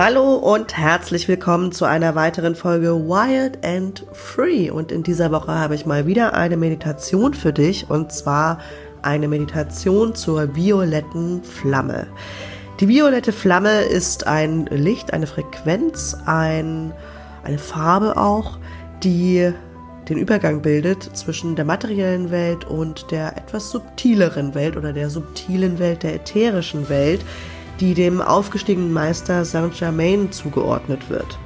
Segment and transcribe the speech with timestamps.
[0.00, 4.70] Hallo und herzlich willkommen zu einer weiteren Folge Wild and Free.
[4.70, 8.60] Und in dieser Woche habe ich mal wieder eine Meditation für dich und zwar
[9.02, 12.06] eine Meditation zur violetten Flamme.
[12.78, 16.92] Die violette Flamme ist ein Licht, eine Frequenz, ein,
[17.42, 18.56] eine Farbe auch,
[19.02, 19.52] die
[20.08, 25.80] den Übergang bildet zwischen der materiellen Welt und der etwas subtileren Welt oder der subtilen
[25.80, 27.20] Welt, der ätherischen Welt,
[27.80, 31.38] die dem aufgestiegenen Meister Saint-Germain zugeordnet wird.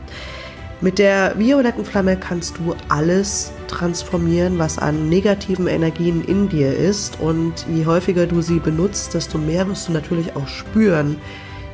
[0.82, 7.20] Mit der violetten Flamme kannst du alles transformieren, was an negativen Energien in dir ist.
[7.20, 11.18] Und je häufiger du sie benutzt, desto mehr wirst du natürlich auch spüren,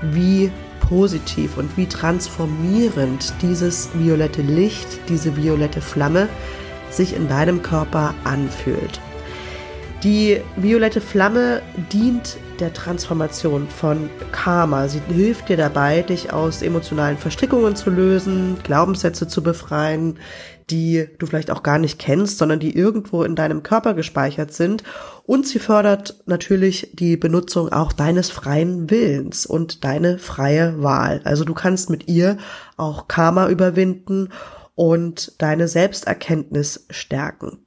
[0.03, 6.29] wie positiv und wie transformierend dieses violette Licht, diese violette Flamme
[6.91, 9.01] sich in deinem Körper anfühlt.
[10.03, 14.89] Die violette Flamme dient der Transformation von Karma.
[14.89, 20.19] Sie hilft dir dabei, dich aus emotionalen Verstrickungen zu lösen, Glaubenssätze zu befreien,
[20.71, 24.83] die du vielleicht auch gar nicht kennst, sondern die irgendwo in deinem Körper gespeichert sind.
[25.25, 31.21] Und sie fördert natürlich die Benutzung auch deines freien Willens und deine freie Wahl.
[31.25, 32.39] Also du kannst mit ihr
[32.77, 34.29] auch Karma überwinden
[34.75, 37.59] und deine Selbsterkenntnis stärken.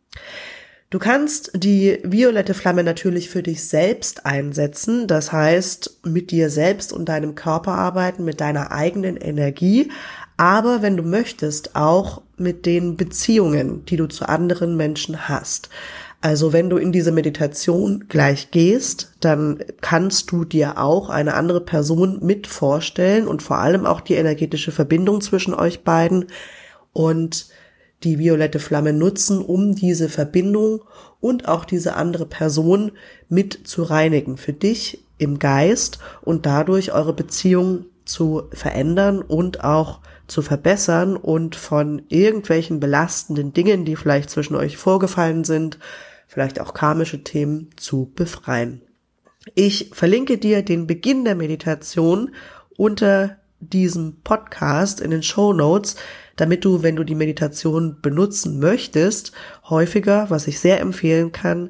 [0.92, 6.92] Du kannst die violette Flamme natürlich für dich selbst einsetzen, das heißt mit dir selbst
[6.92, 9.90] und deinem Körper arbeiten, mit deiner eigenen Energie,
[10.36, 15.70] aber wenn du möchtest, auch mit den Beziehungen, die du zu anderen Menschen hast.
[16.20, 21.62] Also wenn du in diese Meditation gleich gehst, dann kannst du dir auch eine andere
[21.62, 26.26] Person mit vorstellen und vor allem auch die energetische Verbindung zwischen euch beiden
[26.92, 27.48] und
[28.04, 30.82] die violette Flamme nutzen, um diese Verbindung
[31.20, 32.92] und auch diese andere Person
[33.30, 40.00] mit zu reinigen für dich im Geist und dadurch eure Beziehung zu verändern und auch
[40.28, 45.78] zu verbessern und von irgendwelchen belastenden Dingen, die vielleicht zwischen euch vorgefallen sind,
[46.28, 48.82] vielleicht auch karmische Themen zu befreien.
[49.56, 52.32] Ich verlinke dir den Beginn der Meditation
[52.78, 55.96] unter diesem Podcast in den Show Notes,
[56.42, 59.32] damit du, wenn du die Meditation benutzen möchtest,
[59.70, 61.70] häufiger, was ich sehr empfehlen kann,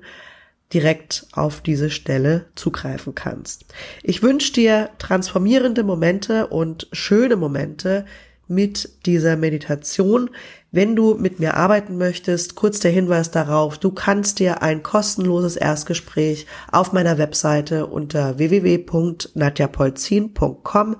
[0.73, 3.65] direkt auf diese Stelle zugreifen kannst.
[4.01, 8.05] Ich wünsche dir transformierende Momente und schöne Momente
[8.51, 10.29] mit dieser Meditation.
[10.73, 15.55] Wenn du mit mir arbeiten möchtest, kurz der Hinweis darauf, du kannst dir ein kostenloses
[15.55, 20.97] Erstgespräch auf meiner Webseite unter www.nadjapolzin.com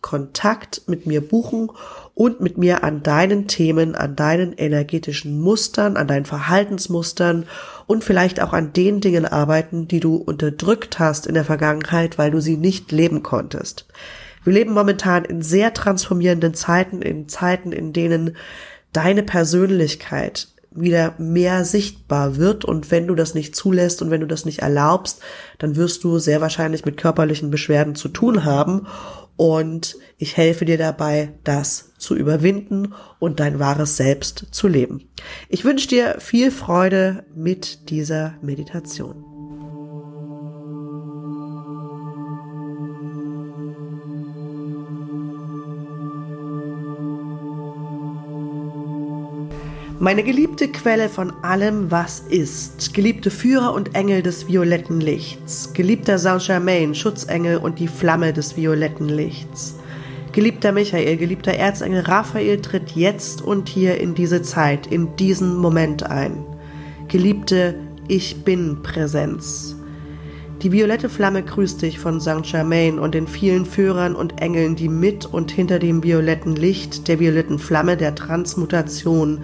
[0.00, 1.70] Kontakt mit mir buchen
[2.14, 7.46] und mit mir an deinen Themen, an deinen energetischen Mustern, an deinen Verhaltensmustern
[7.86, 12.30] und vielleicht auch an den Dingen arbeiten, die du unterdrückt hast in der Vergangenheit, weil
[12.30, 13.86] du sie nicht leben konntest.
[14.44, 18.36] Wir leben momentan in sehr transformierenden Zeiten, in Zeiten, in denen
[18.92, 24.26] deine Persönlichkeit wieder mehr sichtbar wird und wenn du das nicht zulässt und wenn du
[24.26, 25.20] das nicht erlaubst,
[25.58, 28.86] dann wirst du sehr wahrscheinlich mit körperlichen Beschwerden zu tun haben
[29.36, 35.08] und ich helfe dir dabei, das zu überwinden und dein wahres Selbst zu leben.
[35.48, 39.31] Ich wünsche dir viel Freude mit dieser Meditation.
[50.02, 56.18] Meine geliebte Quelle von allem, was ist, geliebte Führer und Engel des violetten Lichts, geliebter
[56.18, 59.76] Saint-Germain, Schutzengel und die Flamme des violetten Lichts.
[60.32, 66.02] Geliebter Michael, geliebter Erzengel Raphael tritt jetzt und hier in diese Zeit, in diesen Moment
[66.02, 66.44] ein.
[67.06, 67.76] Geliebte
[68.08, 69.76] Ich Bin Präsenz.
[70.62, 74.88] Die violette Flamme grüßt dich von Saint Germain und den vielen Führern und Engeln, die
[74.88, 79.42] mit und hinter dem violetten Licht, der violetten Flamme der Transmutation,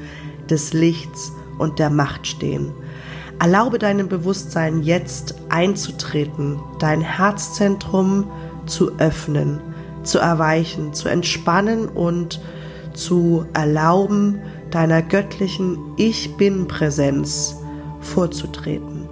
[0.50, 2.72] des Lichts und der Macht stehen.
[3.38, 8.24] Erlaube deinem Bewusstsein jetzt einzutreten, dein Herzzentrum
[8.66, 9.60] zu öffnen,
[10.02, 12.40] zu erweichen, zu entspannen und
[12.94, 14.40] zu erlauben,
[14.70, 17.56] deiner göttlichen Ich bin Präsenz
[18.00, 19.08] vorzutreten,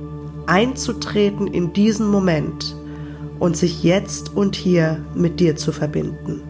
[0.46, 2.74] einzutreten in diesen Moment
[3.38, 6.42] und sich jetzt und hier mit dir zu verbinden.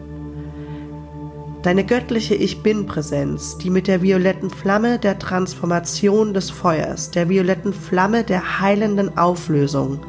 [1.67, 7.73] Deine göttliche Ich Bin-Präsenz, die mit der violetten Flamme der Transformation des Feuers, der violetten
[7.73, 9.99] Flamme der heilenden Auflösung,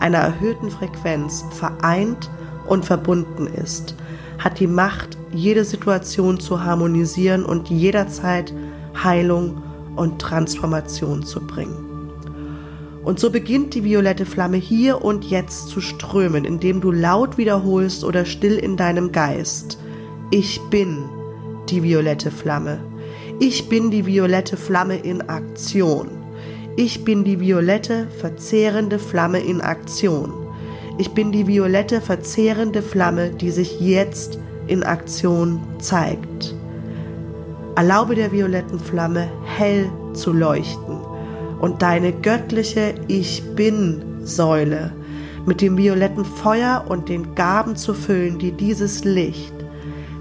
[0.00, 2.30] einer erhöhten Frequenz vereint
[2.66, 3.94] und verbunden ist,
[4.38, 8.54] hat die Macht, jede Situation zu harmonisieren und jederzeit
[9.04, 9.62] Heilung
[9.96, 12.08] und Transformation zu bringen.
[13.04, 18.02] Und so beginnt die violette Flamme hier und jetzt zu strömen, indem du laut wiederholst
[18.02, 19.76] oder still in deinem Geist.
[20.34, 21.10] Ich bin
[21.68, 22.80] die violette Flamme.
[23.38, 26.08] Ich bin die violette Flamme in Aktion.
[26.74, 30.32] Ich bin die violette, verzehrende Flamme in Aktion.
[30.96, 34.38] Ich bin die violette, verzehrende Flamme, die sich jetzt
[34.68, 36.54] in Aktion zeigt.
[37.76, 40.98] Erlaube der violetten Flamme hell zu leuchten
[41.60, 44.94] und deine göttliche Ich bin Säule
[45.44, 49.52] mit dem violetten Feuer und den Gaben zu füllen, die dieses Licht,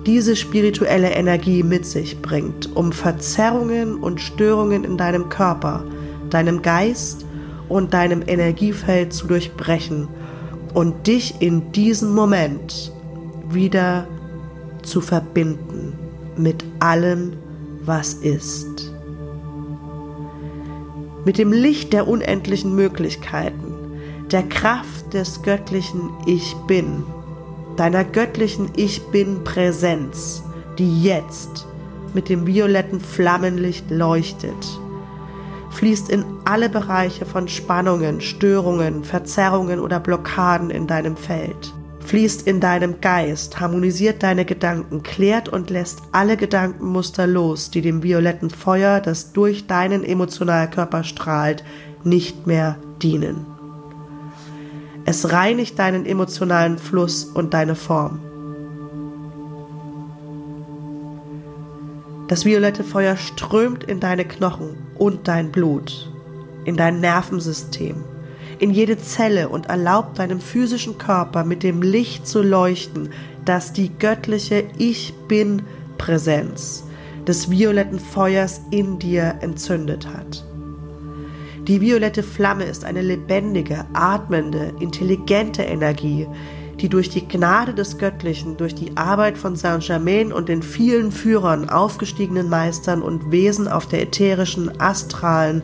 [0.06, 5.84] diese spirituelle Energie mit sich bringt, um Verzerrungen und Störungen in deinem Körper,
[6.30, 7.26] deinem Geist
[7.70, 10.08] und deinem Energiefeld zu durchbrechen
[10.74, 12.92] und dich in diesem Moment
[13.50, 14.08] wieder
[14.82, 15.94] zu verbinden
[16.38, 17.34] mit allem,
[17.84, 18.92] was ist.
[21.26, 23.76] Mit dem Licht der unendlichen Möglichkeiten,
[24.32, 27.04] der Kraft des göttlichen Ich bin,
[27.78, 30.44] deiner göttlichen Ich bin Präsenz,
[30.78, 31.68] die jetzt
[32.14, 34.80] mit dem violetten Flammenlicht leuchtet,
[35.72, 41.74] fließt in alle Bereiche von Spannungen, Störungen, Verzerrungen oder Blockaden in deinem Feld
[42.12, 48.04] fließt in deinem Geist, harmonisiert deine Gedanken, klärt und lässt alle Gedankenmuster los, die dem
[48.04, 51.64] violetten Feuer, das durch deinen Emotionalkörper strahlt,
[52.04, 53.46] nicht mehr dienen.
[55.06, 58.20] Es reinigt deinen emotionalen Fluss und deine Form.
[62.28, 66.10] Das violette Feuer strömt in deine Knochen und dein Blut,
[66.64, 68.06] in dein Nervensystem,
[68.60, 73.10] in jede Zelle und erlaubt deinem physischen Körper mit dem Licht zu leuchten,
[73.44, 75.64] das die göttliche Ich bin
[75.98, 76.86] Präsenz
[77.28, 80.46] des violetten Feuers in dir entzündet hat.
[81.68, 86.28] Die violette Flamme ist eine lebendige, atmende, intelligente Energie,
[86.80, 91.70] die durch die Gnade des Göttlichen, durch die Arbeit von Saint-Germain und den vielen Führern,
[91.70, 95.62] aufgestiegenen Meistern und Wesen auf der ätherischen, astralen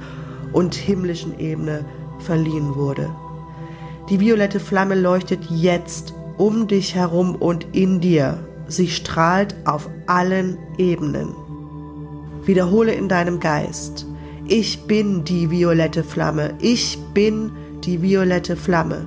[0.53, 1.83] und himmlischen Ebene
[2.19, 3.09] verliehen wurde.
[4.09, 8.37] Die violette Flamme leuchtet jetzt um dich herum und in dir.
[8.67, 11.33] Sie strahlt auf allen Ebenen.
[12.45, 14.05] Wiederhole in deinem Geist.
[14.49, 16.53] Ich bin die violette Flamme.
[16.61, 17.51] Ich bin
[17.83, 19.05] die violette Flamme.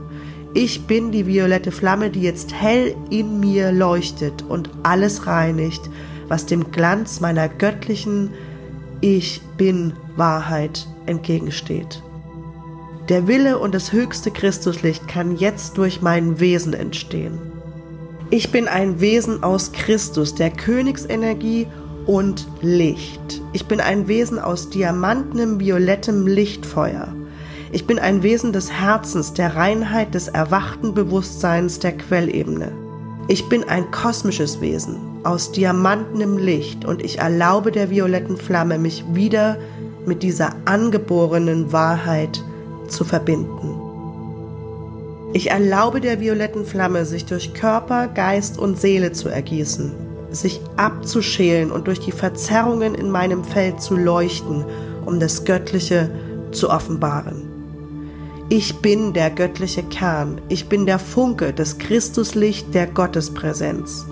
[0.53, 5.89] Ich bin die violette Flamme, die jetzt hell in mir leuchtet und alles reinigt,
[6.29, 8.35] was dem Glanz meiner göttlichen
[9.01, 12.03] Ich bin Wahrheit entgegensteht.
[13.09, 17.39] Der Wille und das höchste Christuslicht kann jetzt durch mein Wesen entstehen.
[18.29, 21.67] Ich bin ein Wesen aus Christus, der Königsenergie
[22.07, 23.43] und Licht.
[23.53, 27.09] Ich bin ein Wesen aus diamantenem violettem Lichtfeuer.
[27.73, 32.73] Ich bin ein Wesen des Herzens, der Reinheit, des erwachten Bewusstseins der Quellebene.
[33.29, 39.05] Ich bin ein kosmisches Wesen aus diamantenem Licht und ich erlaube der violetten Flamme, mich
[39.13, 39.57] wieder
[40.07, 42.43] mit dieser angeborenen Wahrheit
[42.89, 43.81] zu verbinden.
[45.33, 49.93] Ich erlaube der violetten Flamme, sich durch Körper, Geist und Seele zu ergießen,
[50.31, 54.65] sich abzuschälen und durch die Verzerrungen in meinem Feld zu leuchten,
[55.05, 56.11] um das Göttliche
[56.53, 57.49] zu offenbaren.
[58.49, 64.07] Ich bin der göttliche Kern, ich bin der Funke, das Christuslicht der Gottespräsenz.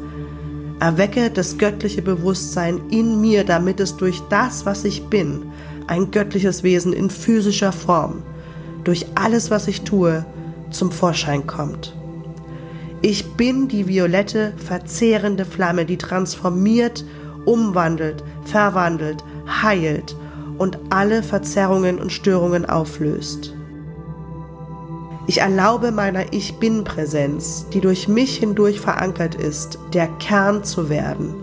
[0.78, 5.42] Erwecke das göttliche Bewusstsein in mir, damit es durch das, was ich bin,
[5.88, 8.22] ein göttliches Wesen in physischer Form,
[8.84, 10.24] durch alles, was ich tue,
[10.70, 11.97] zum Vorschein kommt.
[13.00, 17.04] Ich bin die violette, verzehrende Flamme, die transformiert,
[17.44, 19.22] umwandelt, verwandelt,
[19.62, 20.16] heilt
[20.58, 23.54] und alle Verzerrungen und Störungen auflöst.
[25.28, 31.34] Ich erlaube meiner Ich Bin-Präsenz, die durch mich hindurch verankert ist, der Kern zu werden,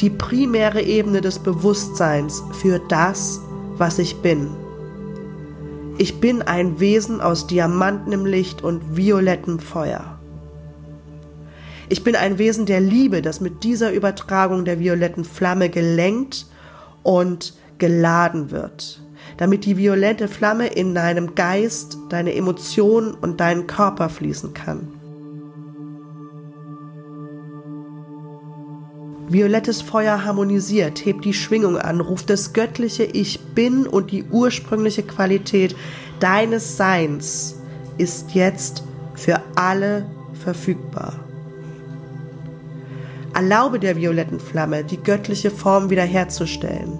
[0.00, 3.40] die primäre Ebene des Bewusstseins für das,
[3.76, 4.48] was ich bin.
[5.98, 10.15] Ich bin ein Wesen aus diamantenem Licht und violettem Feuer.
[11.88, 16.46] Ich bin ein Wesen der Liebe, das mit dieser Übertragung der violetten Flamme gelenkt
[17.04, 19.00] und geladen wird,
[19.36, 24.88] damit die violette Flamme in deinem Geist, deine Emotionen und deinen Körper fließen kann.
[29.28, 35.02] Violettes Feuer harmonisiert, hebt die Schwingung an, ruft das göttliche Ich bin und die ursprüngliche
[35.02, 35.76] Qualität
[36.20, 37.56] deines Seins
[37.98, 41.25] ist jetzt für alle verfügbar.
[43.34, 46.98] Erlaube der violetten Flamme, die göttliche Form wiederherzustellen.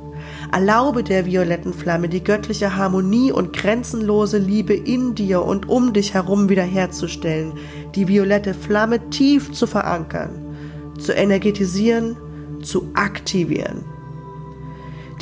[0.53, 6.15] Erlaube der violetten Flamme die göttliche Harmonie und grenzenlose Liebe in dir und um dich
[6.15, 7.53] herum wiederherzustellen,
[7.95, 10.31] die violette Flamme tief zu verankern,
[10.99, 12.17] zu energetisieren,
[12.63, 13.85] zu aktivieren.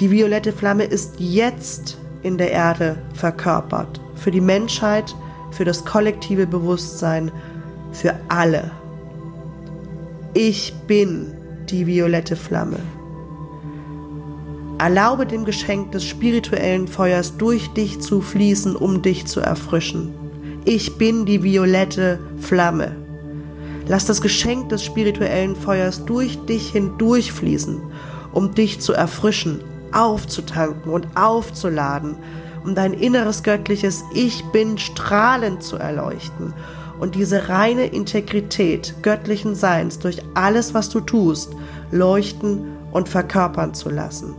[0.00, 5.14] Die violette Flamme ist jetzt in der Erde verkörpert, für die Menschheit,
[5.52, 7.30] für das kollektive Bewusstsein,
[7.92, 8.72] für alle.
[10.36, 11.32] Ich bin
[11.70, 12.80] die violette Flamme.
[14.78, 20.12] Erlaube dem Geschenk des spirituellen Feuers durch dich zu fließen, um dich zu erfrischen.
[20.64, 22.96] Ich bin die violette Flamme.
[23.86, 27.80] Lass das Geschenk des spirituellen Feuers durch dich hindurchfließen,
[28.32, 29.60] um dich zu erfrischen,
[29.92, 32.16] aufzutanken und aufzuladen,
[32.64, 36.52] um dein inneres göttliches Ich bin strahlend zu erleuchten
[36.98, 41.52] und diese reine Integrität göttlichen Seins durch alles, was du tust,
[41.90, 44.34] leuchten und verkörpern zu lassen.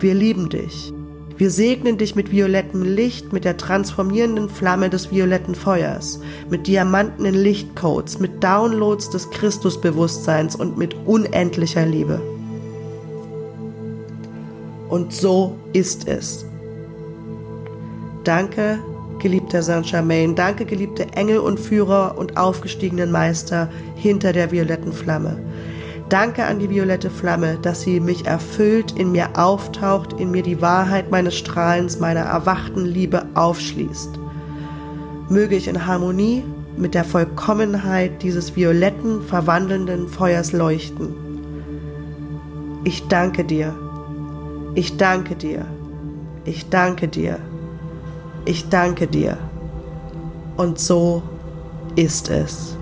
[0.00, 0.92] Wir lieben dich.
[1.36, 7.24] Wir segnen dich mit violettem Licht, mit der transformierenden Flamme des violetten Feuers, mit Diamanten
[7.24, 12.20] in Lichtcodes, mit Downloads des Christusbewusstseins und mit unendlicher Liebe.
[14.88, 16.44] Und so ist es.
[18.24, 18.80] Danke,
[19.18, 25.38] geliebter Saint-Germain, danke, geliebte Engel und Führer und aufgestiegenen Meister hinter der violetten Flamme.
[26.08, 30.62] Danke an die violette Flamme, dass sie mich erfüllt, in mir auftaucht, in mir die
[30.62, 34.18] Wahrheit meines Strahlens, meiner erwachten Liebe aufschließt.
[35.28, 36.44] Möge ich in Harmonie
[36.78, 41.14] mit der Vollkommenheit dieses violetten, verwandelnden Feuers leuchten.
[42.84, 43.74] Ich danke dir.
[44.74, 45.66] Ich danke dir.
[46.44, 47.38] Ich danke dir.
[48.44, 49.36] Ich danke dir.
[50.56, 51.22] Und so
[51.96, 52.77] ist es.